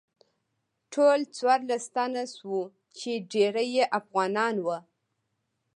[0.93, 2.61] ټول څوارلس تنه شوو
[2.97, 4.77] چې ډیری یې افغانان وو.